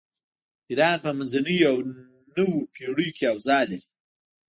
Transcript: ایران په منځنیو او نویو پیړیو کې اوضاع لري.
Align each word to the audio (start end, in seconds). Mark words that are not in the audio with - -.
ایران 0.69 0.97
په 1.05 1.09
منځنیو 1.17 1.67
او 1.69 1.77
نویو 2.35 2.67
پیړیو 2.73 3.15
کې 3.17 3.25
اوضاع 3.33 3.61
لري. 3.69 3.79